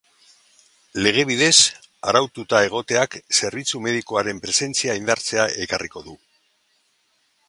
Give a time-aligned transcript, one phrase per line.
[1.07, 1.51] Lege bidez
[2.11, 6.17] araututa egoteak zerbitzu medikoaren presentzia indartzea ekarriko du.